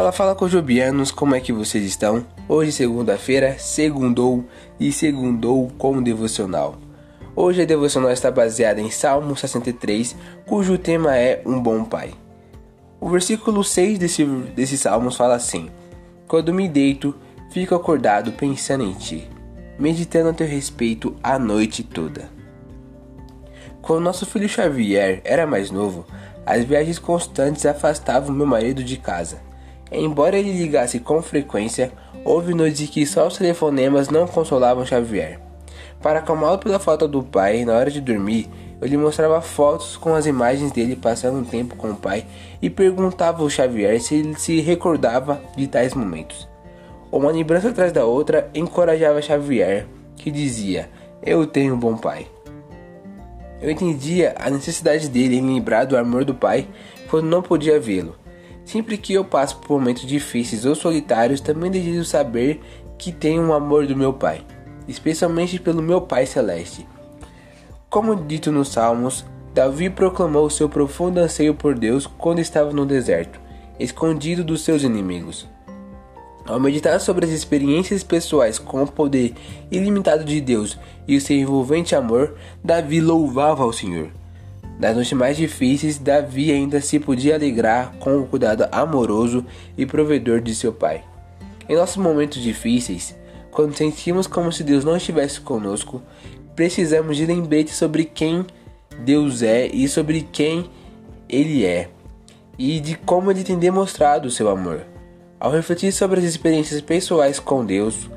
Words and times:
Fala, 0.00 0.12
fala 0.12 0.34
cojobianos, 0.34 1.10
como 1.10 1.34
é 1.34 1.40
que 1.40 1.52
vocês 1.52 1.84
estão? 1.84 2.24
Hoje, 2.48 2.72
segunda-feira, 2.72 3.58
segundou 3.58 4.46
e 4.80 4.90
segundou 4.90 5.70
com 5.76 5.98
o 5.98 6.02
devocional. 6.02 6.78
Hoje 7.36 7.60
a 7.60 7.64
devocional 7.66 8.10
está 8.10 8.30
baseada 8.30 8.80
em 8.80 8.90
Salmo 8.90 9.36
63, 9.36 10.16
cujo 10.46 10.78
tema 10.78 11.18
é 11.18 11.42
Um 11.44 11.60
Bom 11.60 11.84
Pai. 11.84 12.14
O 12.98 13.10
versículo 13.10 13.62
6 13.62 13.98
desse, 13.98 14.24
desse 14.24 14.78
Salmos 14.78 15.16
fala 15.16 15.34
assim: 15.34 15.68
Quando 16.26 16.54
me 16.54 16.66
deito, 16.66 17.14
fico 17.50 17.74
acordado 17.74 18.32
pensando 18.32 18.84
em 18.84 18.94
ti, 18.94 19.28
meditando 19.78 20.30
a 20.30 20.32
teu 20.32 20.46
respeito 20.46 21.14
a 21.22 21.38
noite 21.38 21.82
toda. 21.82 22.30
Quando 23.82 24.04
nosso 24.04 24.24
filho 24.24 24.48
Xavier 24.48 25.20
era 25.24 25.46
mais 25.46 25.70
novo, 25.70 26.06
as 26.46 26.64
viagens 26.64 26.98
constantes 26.98 27.66
afastavam 27.66 28.34
meu 28.34 28.46
marido 28.46 28.82
de 28.82 28.96
casa. 28.96 29.49
Embora 29.92 30.38
ele 30.38 30.52
ligasse 30.52 31.00
com 31.00 31.20
frequência, 31.20 31.92
houve 32.24 32.54
noites 32.54 32.88
que 32.88 33.04
só 33.04 33.26
os 33.26 33.36
telefonemas 33.36 34.08
não 34.08 34.26
consolavam 34.26 34.86
Xavier. 34.86 35.40
Para 36.00 36.20
acalmá-lo 36.20 36.58
pela 36.58 36.78
falta 36.78 37.06
do 37.06 37.22
pai, 37.22 37.64
na 37.64 37.74
hora 37.74 37.90
de 37.90 38.00
dormir, 38.00 38.48
eu 38.80 38.88
lhe 38.88 38.96
mostrava 38.96 39.40
fotos 39.42 39.96
com 39.96 40.14
as 40.14 40.24
imagens 40.24 40.72
dele 40.72 40.96
passando 40.96 41.38
um 41.38 41.44
tempo 41.44 41.76
com 41.76 41.90
o 41.90 41.96
pai 41.96 42.24
e 42.62 42.70
perguntava 42.70 43.42
ao 43.42 43.50
Xavier 43.50 44.00
se 44.00 44.14
ele 44.14 44.34
se 44.38 44.60
recordava 44.60 45.40
de 45.56 45.66
tais 45.66 45.92
momentos. 45.92 46.48
Uma 47.12 47.30
lembrança 47.30 47.68
atrás 47.68 47.92
da 47.92 48.04
outra 48.04 48.48
encorajava 48.54 49.20
Xavier, 49.20 49.86
que 50.16 50.30
dizia: 50.30 50.88
Eu 51.22 51.46
tenho 51.46 51.74
um 51.74 51.78
bom 51.78 51.96
pai. 51.96 52.26
Eu 53.60 53.70
entendia 53.70 54.34
a 54.38 54.48
necessidade 54.48 55.08
dele 55.08 55.36
em 55.36 55.46
lembrar 55.46 55.84
do 55.84 55.96
amor 55.96 56.24
do 56.24 56.34
pai 56.34 56.66
quando 57.10 57.26
não 57.26 57.42
podia 57.42 57.78
vê-lo. 57.78 58.14
Sempre 58.64 58.96
que 58.96 59.14
eu 59.14 59.24
passo 59.24 59.58
por 59.58 59.78
momentos 59.78 60.06
difíceis 60.06 60.64
ou 60.64 60.74
solitários, 60.74 61.40
também 61.40 61.70
desejo 61.70 62.04
saber 62.04 62.60
que 62.98 63.10
tenho 63.10 63.42
um 63.42 63.52
amor 63.52 63.86
do 63.86 63.96
meu 63.96 64.12
pai, 64.12 64.44
especialmente 64.86 65.58
pelo 65.58 65.82
meu 65.82 66.02
Pai 66.02 66.26
Celeste. 66.26 66.86
Como 67.88 68.14
dito 68.14 68.52
nos 68.52 68.68
Salmos, 68.68 69.24
Davi 69.52 69.90
proclamou 69.90 70.48
seu 70.48 70.68
profundo 70.68 71.18
anseio 71.18 71.54
por 71.54 71.76
Deus 71.76 72.06
quando 72.06 72.38
estava 72.38 72.72
no 72.72 72.86
deserto, 72.86 73.40
escondido 73.78 74.44
dos 74.44 74.62
seus 74.62 74.82
inimigos. 74.82 75.48
Ao 76.46 76.60
meditar 76.60 77.00
sobre 77.00 77.26
as 77.26 77.32
experiências 77.32 78.02
pessoais 78.02 78.58
com 78.58 78.82
o 78.82 78.86
poder 78.86 79.34
ilimitado 79.70 80.24
de 80.24 80.40
Deus 80.40 80.78
e 81.06 81.16
o 81.16 81.20
seu 81.20 81.36
envolvente 81.36 81.94
amor, 81.94 82.36
Davi 82.62 83.00
louvava 83.00 83.62
ao 83.62 83.72
Senhor. 83.72 84.19
Nas 84.80 84.94
noites 84.94 85.12
mais 85.12 85.36
difíceis, 85.36 85.98
Davi 85.98 86.50
ainda 86.50 86.80
se 86.80 86.98
podia 86.98 87.34
alegrar 87.34 87.92
com 88.00 88.18
o 88.18 88.26
cuidado 88.26 88.66
amoroso 88.72 89.44
e 89.76 89.84
provedor 89.84 90.40
de 90.40 90.54
seu 90.54 90.72
pai. 90.72 91.04
Em 91.68 91.76
nossos 91.76 91.98
momentos 91.98 92.42
difíceis, 92.42 93.14
quando 93.50 93.76
sentimos 93.76 94.26
como 94.26 94.50
se 94.50 94.64
Deus 94.64 94.82
não 94.82 94.96
estivesse 94.96 95.38
conosco, 95.42 96.00
precisamos 96.56 97.18
de 97.18 97.26
lembrete 97.26 97.72
sobre 97.72 98.04
quem 98.04 98.46
Deus 99.04 99.42
é 99.42 99.66
e 99.66 99.86
sobre 99.86 100.22
quem 100.22 100.70
Ele 101.28 101.66
é, 101.66 101.90
e 102.58 102.80
de 102.80 102.94
como 102.94 103.30
Ele 103.30 103.44
tem 103.44 103.58
demonstrado 103.58 104.28
o 104.28 104.30
seu 104.30 104.48
amor. 104.48 104.86
Ao 105.38 105.50
refletir 105.52 105.92
sobre 105.92 106.20
as 106.20 106.24
experiências 106.24 106.80
pessoais 106.80 107.38
com 107.38 107.66
Deus, 107.66 108.08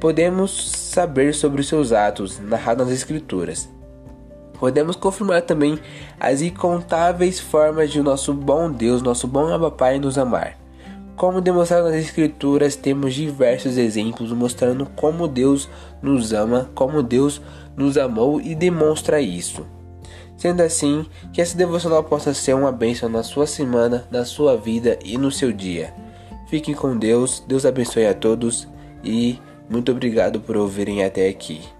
podemos 0.00 0.72
saber 0.72 1.34
sobre 1.34 1.60
os 1.60 1.68
seus 1.68 1.92
atos 1.92 2.40
narrados 2.40 2.86
nas 2.86 2.96
Escrituras. 2.96 3.75
Podemos 4.58 4.96
confirmar 4.96 5.42
também 5.42 5.78
as 6.18 6.42
incontáveis 6.42 7.38
formas 7.38 7.90
de 7.90 8.00
nosso 8.00 8.32
bom 8.32 8.70
Deus, 8.70 9.02
nosso 9.02 9.26
bom 9.26 9.52
Abba 9.52 9.70
Pai, 9.70 9.98
nos 9.98 10.16
amar. 10.18 10.56
Como 11.16 11.40
demonstrado 11.40 11.84
nas 11.84 11.96
Escrituras, 11.96 12.76
temos 12.76 13.14
diversos 13.14 13.78
exemplos 13.78 14.30
mostrando 14.32 14.86
como 14.94 15.26
Deus 15.26 15.68
nos 16.02 16.32
ama, 16.32 16.70
como 16.74 17.02
Deus 17.02 17.40
nos 17.74 17.96
amou 17.96 18.40
e 18.40 18.54
demonstra 18.54 19.20
isso. 19.20 19.66
Sendo 20.36 20.62
assim, 20.62 21.06
que 21.32 21.40
essa 21.40 21.56
devocional 21.56 22.04
possa 22.04 22.34
ser 22.34 22.54
uma 22.54 22.70
bênção 22.70 23.08
na 23.08 23.22
sua 23.22 23.46
semana, 23.46 24.06
na 24.10 24.26
sua 24.26 24.56
vida 24.56 24.98
e 25.02 25.16
no 25.16 25.30
seu 25.30 25.52
dia. 25.52 25.94
Fiquem 26.48 26.74
com 26.74 26.96
Deus, 26.96 27.42
Deus 27.48 27.64
abençoe 27.64 28.06
a 28.06 28.14
todos 28.14 28.68
e 29.02 29.38
muito 29.70 29.90
obrigado 29.90 30.40
por 30.40 30.56
ouvirem 30.56 31.02
até 31.02 31.28
aqui. 31.28 31.75